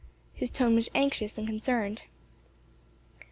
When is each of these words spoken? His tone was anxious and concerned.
His 0.33 0.49
tone 0.49 0.73
was 0.73 0.89
anxious 0.95 1.37
and 1.37 1.45
concerned. 1.45 2.05